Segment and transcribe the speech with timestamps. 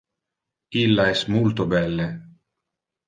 [0.83, 2.09] Illa es multo belle.